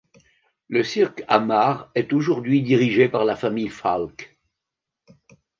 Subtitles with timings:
[0.67, 4.35] Le cirque Amar est aujourd'hui dirigé par la famille Falck.